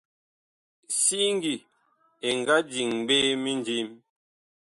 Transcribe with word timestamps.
Siŋgi 1.01 1.53
ɛ 2.27 2.29
nga 2.39 2.55
diŋ 2.71 2.91
ɓe 3.07 3.17
mindim. 3.43 3.89